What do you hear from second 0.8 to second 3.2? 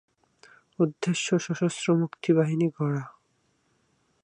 উদ্দেশ্য সশস্ত্র মুক্তিবাহিনী গড়া।